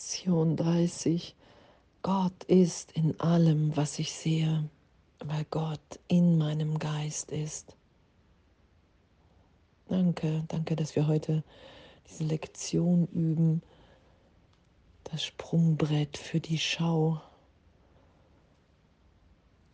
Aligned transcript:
Lektion 0.00 0.56
30. 0.56 1.36
Gott 2.00 2.44
ist 2.44 2.90
in 2.92 3.20
allem, 3.20 3.76
was 3.76 3.98
ich 3.98 4.14
sehe, 4.14 4.66
weil 5.18 5.44
Gott 5.50 6.00
in 6.08 6.38
meinem 6.38 6.78
Geist 6.78 7.30
ist. 7.30 7.76
Danke, 9.88 10.42
danke, 10.48 10.74
dass 10.74 10.96
wir 10.96 11.06
heute 11.06 11.44
diese 12.08 12.24
Lektion 12.24 13.08
üben. 13.08 13.60
Das 15.04 15.22
Sprungbrett 15.22 16.16
für 16.16 16.40
die 16.40 16.58
Schau. 16.58 17.20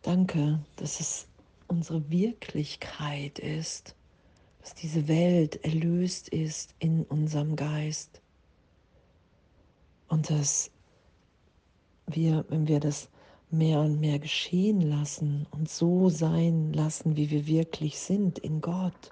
Danke, 0.01 0.59
dass 0.75 0.99
es 0.99 1.29
unsere 1.69 2.09
Wirklichkeit 2.09 3.39
ist, 3.39 3.95
dass 4.59 4.73
diese 4.73 5.07
Welt 5.07 5.63
erlöst 5.63 6.27
ist 6.27 6.75
in 6.79 7.05
unserem 7.05 7.55
Geist 7.55 8.21
und 10.07 10.29
dass 10.29 10.71
wir, 12.07 12.45
wenn 12.49 12.67
wir 12.67 12.79
das 12.79 13.09
mehr 13.49 13.79
und 13.79 13.99
mehr 13.99 14.19
geschehen 14.19 14.81
lassen 14.81 15.47
und 15.51 15.69
so 15.69 16.09
sein 16.09 16.73
lassen, 16.73 17.15
wie 17.15 17.29
wir 17.29 17.47
wirklich 17.47 17.99
sind 17.99 18.39
in 18.39 18.61
Gott, 18.61 19.11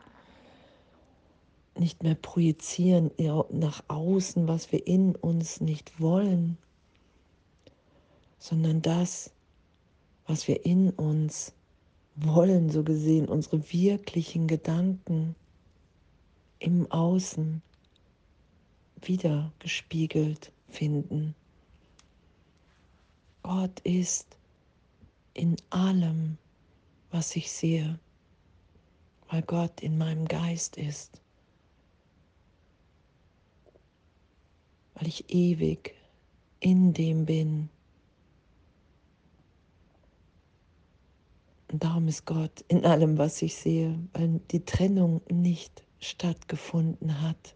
nicht 1.77 2.03
mehr 2.03 2.15
projizieren 2.15 3.11
nach 3.51 3.83
außen, 3.87 4.47
was 4.47 4.71
wir 4.71 4.87
in 4.87 5.15
uns 5.15 5.59
nicht 5.59 5.99
wollen, 5.99 6.57
sondern 8.39 8.81
das, 8.81 9.31
was 10.25 10.47
wir 10.47 10.65
in 10.65 10.89
uns 10.91 11.53
wollen, 12.15 12.69
so 12.69 12.83
gesehen, 12.83 13.27
unsere 13.27 13.71
wirklichen 13.73 14.47
Gedanken 14.47 15.35
im 16.59 16.89
Außen 16.89 17.61
wieder 19.01 19.51
gespiegelt 19.59 20.51
finden. 20.75 21.35
Gott 23.43 23.79
ist 23.81 24.37
in 25.33 25.55
allem, 25.69 26.37
was 27.11 27.35
ich 27.35 27.51
sehe, 27.51 27.99
weil 29.29 29.41
Gott 29.43 29.81
in 29.81 29.97
meinem 29.97 30.27
Geist 30.27 30.77
ist, 30.77 31.21
weil 34.95 35.07
ich 35.07 35.29
ewig 35.29 35.95
in 36.59 36.93
dem 36.93 37.25
bin. 37.25 37.69
Und 41.71 41.83
darum 41.83 42.07
ist 42.07 42.25
Gott 42.25 42.63
in 42.67 42.85
allem, 42.85 43.17
was 43.17 43.41
ich 43.41 43.55
sehe, 43.55 43.99
weil 44.13 44.39
die 44.51 44.63
Trennung 44.63 45.21
nicht 45.29 45.83
stattgefunden 45.99 47.21
hat. 47.21 47.55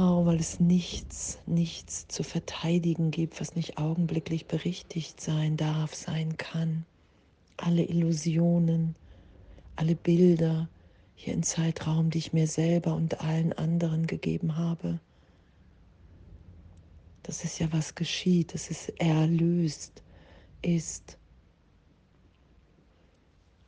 Wow, 0.00 0.26
weil 0.26 0.38
es 0.38 0.60
nichts, 0.60 1.40
nichts 1.46 2.06
zu 2.06 2.22
verteidigen 2.22 3.10
gibt, 3.10 3.40
was 3.40 3.56
nicht 3.56 3.78
augenblicklich 3.78 4.46
berichtigt 4.46 5.20
sein 5.20 5.56
darf, 5.56 5.92
sein 5.92 6.36
kann. 6.36 6.86
Alle 7.56 7.82
Illusionen, 7.82 8.94
alle 9.74 9.96
Bilder 9.96 10.68
hier 11.16 11.34
im 11.34 11.42
Zeitraum, 11.42 12.10
die 12.10 12.18
ich 12.18 12.32
mir 12.32 12.46
selber 12.46 12.94
und 12.94 13.20
allen 13.22 13.52
anderen 13.54 14.06
gegeben 14.06 14.56
habe. 14.56 15.00
Das 17.24 17.42
ist 17.42 17.58
ja, 17.58 17.66
was 17.72 17.96
geschieht, 17.96 18.54
dass 18.54 18.70
es 18.70 18.90
erlöst 19.00 20.04
ist. 20.62 21.18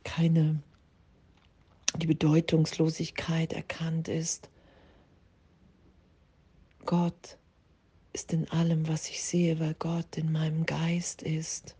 Keine, 0.05 0.63
die 1.97 2.07
Bedeutungslosigkeit 2.07 3.51
erkannt 3.51 4.07
ist 4.07 4.49
Gott 6.85 7.37
ist 8.13 8.33
in 8.33 8.49
allem, 8.49 8.87
was 8.87 9.09
ich 9.09 9.23
sehe, 9.23 9.59
weil 9.59 9.73
Gott 9.75 10.17
in 10.17 10.31
meinem 10.31 10.65
Geist 10.65 11.21
ist. 11.21 11.75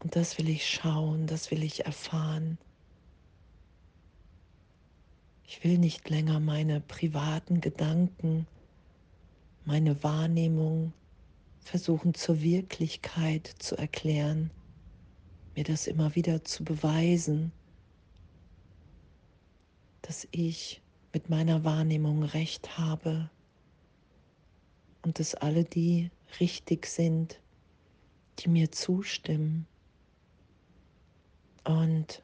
Und 0.00 0.16
das 0.16 0.38
will 0.38 0.48
ich 0.48 0.68
schauen, 0.68 1.26
das 1.26 1.50
will 1.50 1.62
ich 1.62 1.84
erfahren. 1.84 2.58
Ich 5.44 5.62
will 5.64 5.78
nicht 5.78 6.08
länger 6.08 6.40
meine 6.40 6.80
privaten 6.80 7.60
Gedanken, 7.60 8.46
meine 9.64 10.02
Wahrnehmung 10.02 10.92
versuchen 11.60 12.14
zur 12.14 12.40
Wirklichkeit 12.40 13.46
zu 13.58 13.76
erklären, 13.76 14.50
mir 15.54 15.64
das 15.64 15.86
immer 15.86 16.14
wieder 16.14 16.44
zu 16.44 16.64
beweisen, 16.64 17.52
dass 20.02 20.26
ich 20.30 20.80
mit 21.12 21.28
meiner 21.28 21.64
Wahrnehmung 21.64 22.22
recht 22.22 22.78
habe 22.78 23.28
und 25.02 25.18
dass 25.18 25.34
alle 25.34 25.64
die 25.64 26.10
richtig 26.40 26.86
sind, 26.86 27.40
die 28.38 28.48
mir 28.48 28.70
zustimmen. 28.72 29.66
Und 31.64 32.22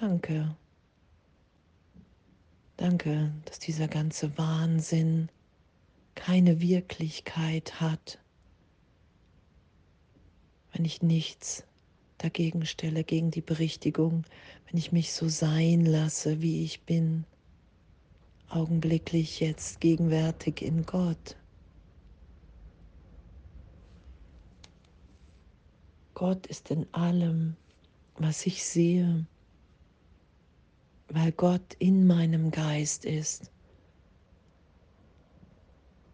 danke, 0.00 0.56
danke, 2.76 3.32
dass 3.44 3.58
dieser 3.58 3.88
ganze 3.88 4.36
Wahnsinn 4.36 5.28
keine 6.14 6.60
Wirklichkeit 6.60 7.80
hat, 7.80 8.18
wenn 10.72 10.84
ich 10.84 11.02
nichts 11.02 11.64
dagegen 12.18 12.66
stelle, 12.66 13.04
gegen 13.04 13.30
die 13.30 13.40
Berichtigung, 13.40 14.24
wenn 14.66 14.78
ich 14.78 14.92
mich 14.92 15.12
so 15.12 15.28
sein 15.28 15.84
lasse, 15.84 16.40
wie 16.40 16.64
ich 16.64 16.82
bin, 16.82 17.24
augenblicklich 18.48 19.40
jetzt 19.40 19.80
gegenwärtig 19.80 20.62
in 20.62 20.84
Gott. 20.84 21.36
Gott 26.14 26.46
ist 26.46 26.70
in 26.70 26.86
allem, 26.92 27.56
was 28.16 28.46
ich 28.46 28.64
sehe, 28.64 29.26
weil 31.08 31.32
Gott 31.32 31.74
in 31.78 32.06
meinem 32.06 32.50
Geist 32.50 33.04
ist, 33.04 33.50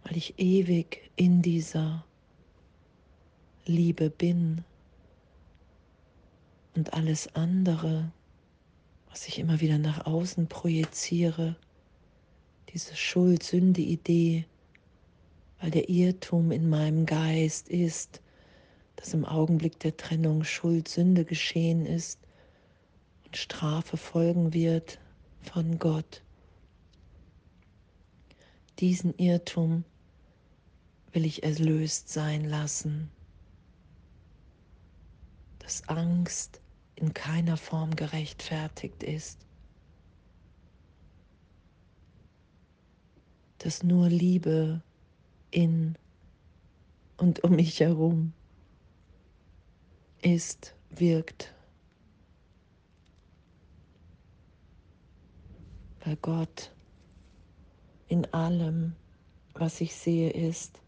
weil 0.05 0.17
ich 0.17 0.39
ewig 0.39 1.11
in 1.17 1.43
dieser 1.43 2.05
Liebe 3.67 4.09
bin 4.09 4.65
und 6.75 6.93
alles 6.95 7.35
andere, 7.35 8.11
was 9.11 9.27
ich 9.27 9.39
immer 9.39 9.61
wieder 9.61 9.79
nach 9.79 10.07
außen 10.07 10.47
projiziere, 10.49 11.57
diese 12.73 12.95
Schuld-Sünde-Idee, 12.97 14.47
weil 15.61 15.71
der 15.71 15.89
Irrtum 15.89 16.53
in 16.53 16.69
meinem 16.69 17.05
Geist 17.05 17.69
ist, 17.69 18.23
dass 18.99 19.15
im 19.15 19.25
Augenblick 19.25 19.79
der 19.79 19.97
Trennung 19.97 20.43
Schuld, 20.43 20.89
Sünde 20.89 21.25
geschehen 21.25 21.87
ist 21.87 22.19
und 23.25 23.37
Strafe 23.37 23.97
folgen 23.97 24.53
wird 24.53 24.99
von 25.41 25.79
Gott. 25.79 26.25
Diesen 28.81 29.17
Irrtum 29.17 29.85
will 31.13 31.25
ich 31.25 31.45
erlöst 31.45 32.09
sein 32.09 32.45
lassen, 32.45 33.09
dass 35.61 35.89
Angst 35.89 36.61
in 36.97 37.15
keiner 37.15 37.57
Form 37.57 37.95
gerechtfertigt 37.95 39.05
ist, 39.05 39.39
dass 43.59 43.85
nur 43.85 44.09
Liebe 44.09 44.83
in 45.53 45.95
und 47.17 47.45
um 47.45 47.55
mich 47.55 47.79
herum 47.79 48.33
ist, 50.23 50.75
wirkt. 50.91 51.55
Weil 56.05 56.17
Gott 56.17 56.73
in 58.09 58.25
allem, 58.33 58.95
was 59.55 59.81
ich 59.81 59.95
sehe, 59.95 60.31
ist, 60.31 60.81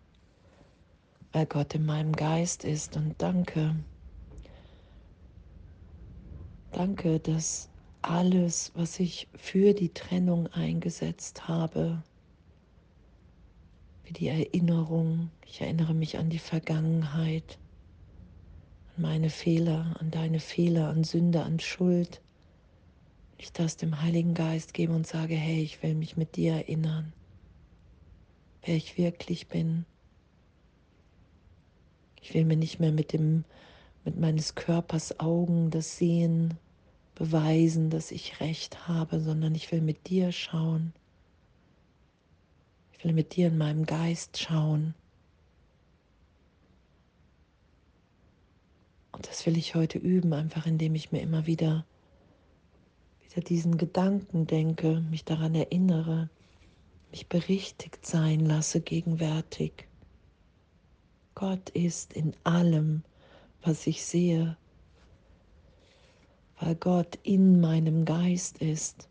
weil 1.32 1.46
Gott 1.46 1.75
in 1.75 1.84
meinem 1.87 2.12
Geist 2.12 2.64
ist. 2.64 2.96
Und 2.96 3.20
danke, 3.20 3.76
danke, 6.72 7.20
dass 7.20 7.69
alles, 8.02 8.72
was 8.75 8.99
ich 8.99 9.28
für 9.34 9.75
die 9.75 9.93
Trennung 9.93 10.46
eingesetzt 10.49 11.46
habe, 11.49 12.02
wie 14.05 14.12
die 14.12 14.28
Erinnerung, 14.28 15.31
ich 15.44 15.60
erinnere 15.60 15.94
mich 15.94 16.19
an 16.19 16.31
die 16.31 16.38
Vergangenheit, 16.38 17.58
meine 19.00 19.31
Fehler, 19.31 19.97
an 19.99 20.11
deine 20.11 20.41
Fehler, 20.41 20.88
an 20.88 21.05
Sünde, 21.05 21.43
an 21.43 21.58
Schuld. 21.58 22.20
Ich 23.38 23.52
das 23.52 23.76
dem 23.76 24.02
Heiligen 24.02 24.35
Geist 24.35 24.75
gebe 24.75 24.93
und 24.93 25.06
sage, 25.06 25.35
hey, 25.35 25.62
ich 25.62 25.82
will 25.82 25.94
mich 25.94 26.17
mit 26.17 26.37
dir 26.37 26.52
erinnern, 26.55 27.12
wer 28.62 28.76
ich 28.76 28.99
wirklich 28.99 29.49
bin. 29.49 29.87
Ich 32.20 32.35
will 32.35 32.44
mir 32.44 32.56
nicht 32.56 32.81
mehr 32.81 32.93
mit 32.93 33.12
dem 33.12 33.44
mit 34.05 34.19
meines 34.19 34.55
Körpers 34.55 35.20
Augen 35.20 35.70
das 35.70 35.99
Sehen 35.99 36.58
beweisen, 37.14 37.91
dass 37.91 38.11
ich 38.11 38.41
recht 38.41 38.88
habe, 38.88 39.20
sondern 39.20 39.55
ich 39.55 39.70
will 39.73 39.82
mit 39.82 40.08
dir 40.08 40.32
schauen. 40.32 40.93
Ich 42.93 43.05
will 43.05 43.12
mit 43.12 43.37
dir 43.37 43.49
in 43.49 43.58
meinem 43.58 43.85
Geist 43.85 44.38
schauen. 44.38 44.94
Und 49.12 49.28
das 49.28 49.44
will 49.46 49.56
ich 49.56 49.74
heute 49.74 49.98
üben, 49.98 50.32
einfach 50.32 50.66
indem 50.66 50.94
ich 50.94 51.12
mir 51.12 51.20
immer 51.20 51.46
wieder, 51.46 51.84
wieder 53.28 53.42
diesen 53.42 53.76
Gedanken 53.76 54.46
denke, 54.46 55.00
mich 55.10 55.24
daran 55.24 55.54
erinnere, 55.54 56.30
mich 57.10 57.28
berichtigt 57.28 58.06
sein 58.06 58.40
lasse 58.40 58.80
gegenwärtig. 58.80 59.88
Gott 61.34 61.70
ist 61.70 62.12
in 62.12 62.34
allem, 62.44 63.02
was 63.62 63.86
ich 63.86 64.04
sehe, 64.04 64.56
weil 66.60 66.74
Gott 66.76 67.18
in 67.22 67.60
meinem 67.60 68.04
Geist 68.04 68.58
ist. 68.58 69.08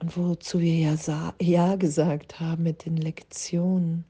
Und 0.00 0.16
wozu 0.16 0.58
wir 0.58 0.74
ja, 0.74 1.34
ja 1.40 1.76
gesagt 1.76 2.40
haben 2.40 2.64
mit 2.64 2.84
den 2.84 2.96
Lektionen, 2.96 4.04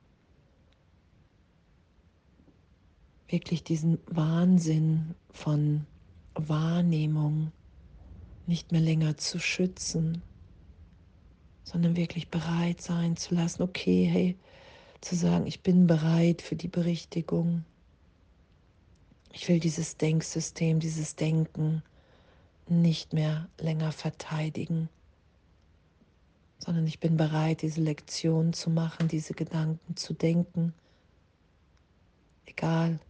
wirklich 3.32 3.64
diesen 3.64 3.98
Wahnsinn 4.06 5.14
von 5.32 5.86
Wahrnehmung 6.34 7.50
nicht 8.46 8.72
mehr 8.72 8.80
länger 8.80 9.16
zu 9.16 9.38
schützen, 9.38 10.22
sondern 11.64 11.96
wirklich 11.96 12.28
bereit 12.28 12.80
sein 12.80 13.16
zu 13.16 13.34
lassen, 13.34 13.62
okay, 13.62 14.04
hey, 14.04 14.36
zu 15.00 15.16
sagen, 15.16 15.46
ich 15.46 15.62
bin 15.62 15.86
bereit 15.86 16.42
für 16.42 16.54
die 16.54 16.68
Berichtigung. 16.68 17.64
Ich 19.32 19.48
will 19.48 19.58
dieses 19.58 19.96
Denksystem, 19.96 20.78
dieses 20.78 21.16
Denken 21.16 21.82
nicht 22.68 23.12
mehr 23.12 23.48
länger 23.58 23.90
verteidigen 23.90 24.88
sondern 26.64 26.86
ich 26.86 27.00
bin 27.00 27.16
bereit, 27.16 27.62
diese 27.62 27.80
Lektion 27.80 28.52
zu 28.52 28.70
machen, 28.70 29.08
diese 29.08 29.34
Gedanken 29.34 29.96
zu 29.96 30.14
denken. 30.14 30.72
Egal, 32.46 33.00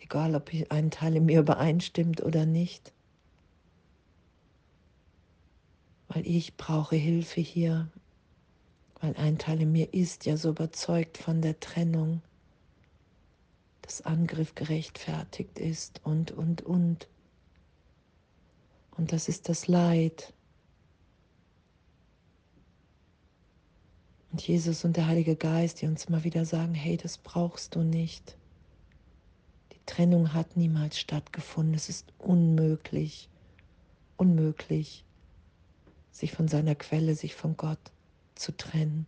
egal 0.00 0.34
ob 0.34 0.50
ein 0.70 0.90
Teil 0.90 1.16
in 1.16 1.26
mir 1.26 1.40
übereinstimmt 1.40 2.22
oder 2.22 2.46
nicht. 2.46 2.92
Weil 6.08 6.26
ich 6.26 6.56
brauche 6.56 6.96
Hilfe 6.96 7.40
hier, 7.40 7.88
weil 9.00 9.16
ein 9.16 9.38
Teil 9.38 9.62
in 9.62 9.72
mir 9.72 9.92
ist 9.92 10.26
ja 10.26 10.36
so 10.36 10.50
überzeugt 10.50 11.18
von 11.18 11.42
der 11.42 11.58
Trennung, 11.60 12.22
dass 13.82 14.02
Angriff 14.02 14.54
gerechtfertigt 14.54 15.58
ist 15.58 16.00
und, 16.04 16.30
und, 16.30 16.62
und. 16.62 17.08
Und 18.96 19.12
das 19.12 19.28
ist 19.28 19.48
das 19.48 19.66
Leid, 19.66 20.32
Und 24.34 24.44
Jesus 24.48 24.84
und 24.84 24.96
der 24.96 25.06
Heilige 25.06 25.36
Geist, 25.36 25.80
die 25.80 25.86
uns 25.86 26.06
immer 26.06 26.24
wieder 26.24 26.44
sagen, 26.44 26.74
hey, 26.74 26.96
das 26.96 27.18
brauchst 27.18 27.76
du 27.76 27.84
nicht. 27.84 28.36
Trennung 29.94 30.32
hat 30.32 30.56
niemals 30.56 30.98
stattgefunden. 30.98 31.74
Es 31.74 31.88
ist 31.88 32.12
unmöglich, 32.18 33.28
unmöglich, 34.16 35.04
sich 36.10 36.32
von 36.32 36.48
seiner 36.48 36.74
Quelle, 36.74 37.14
sich 37.14 37.34
von 37.34 37.56
Gott 37.56 37.78
zu 38.34 38.56
trennen. 38.56 39.06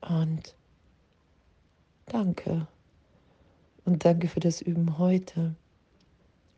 Und 0.00 0.54
danke. 2.06 2.66
Und 3.84 4.04
danke 4.04 4.28
für 4.28 4.40
das 4.40 4.60
Üben 4.60 4.98
heute. 4.98 5.54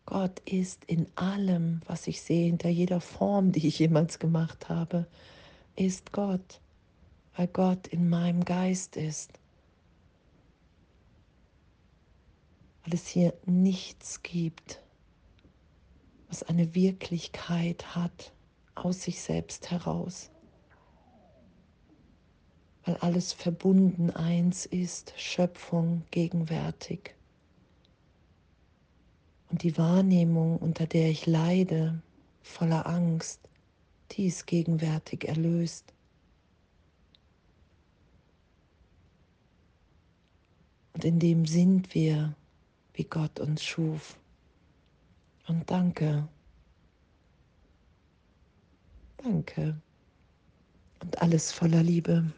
Gott 0.07 0.41
ist 0.41 0.85
in 0.87 1.07
allem, 1.15 1.83
was 1.87 2.09
ich 2.09 2.21
sehe, 2.23 2.47
hinter 2.47 2.69
jeder 2.69 3.01
Form, 3.01 3.53
die 3.53 3.69
ich 3.69 3.79
jemals 3.79 4.19
gemacht 4.19 4.69
habe 4.69 5.07
ist 5.81 6.13
Gott, 6.13 6.61
weil 7.37 7.47
Gott 7.47 7.87
in 7.87 8.11
meinem 8.11 8.45
Geist 8.45 8.97
ist. 8.97 9.40
Weil 12.91 12.97
es 12.97 13.07
hier 13.07 13.35
nichts 13.47 14.21
gibt, 14.25 14.83
was 16.29 16.43
eine 16.43 16.75
Wirklichkeit 16.75 17.95
hat 17.95 18.33
aus 18.75 19.03
sich 19.03 19.23
selbst 19.23 19.71
heraus. 19.71 20.29
Weil 22.85 22.97
alles 22.97 23.33
verbunden 23.33 24.11
eins 24.11 24.67
ist, 24.67 25.13
Schöpfung 25.17 26.03
gegenwärtig. 26.11 27.15
Und 29.51 29.63
die 29.63 29.79
Wahrnehmung, 29.79 30.57
unter 30.57 30.89
der 30.89 31.11
ich 31.11 31.27
leide, 31.27 32.03
voller 32.43 32.89
Angst, 32.89 33.39
die 34.11 34.27
ist 34.27 34.49
gegenwärtig 34.49 35.29
erlöst. 35.29 35.95
Und 40.95 41.05
in 41.05 41.21
dem 41.21 41.47
sind 41.47 41.95
wir, 41.95 42.35
wie 42.95 43.05
Gott 43.05 43.41
uns 43.41 43.65
schuf. 43.65 44.19
Und 45.47 45.71
danke. 45.71 46.29
Danke. 49.19 49.81
Und 51.03 51.21
alles 51.21 51.53
voller 51.53 51.83
Liebe. 51.83 52.33